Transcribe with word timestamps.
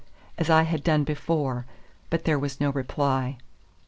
as 0.39 0.49
I 0.49 0.63
had 0.63 0.83
done 0.83 1.03
before; 1.03 1.67
but 2.09 2.25
there 2.25 2.39
was 2.39 2.59
no 2.59 2.71
reply. 2.71 3.37